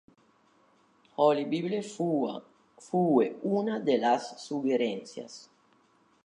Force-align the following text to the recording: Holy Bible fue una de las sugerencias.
Holy 1.17 1.45
Bible 1.45 1.83
fue 1.83 3.37
una 3.43 3.79
de 3.79 3.99
las 3.99 4.43
sugerencias. 4.43 5.47